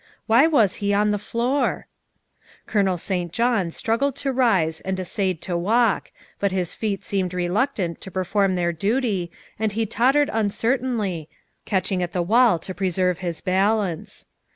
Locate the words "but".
6.39-6.51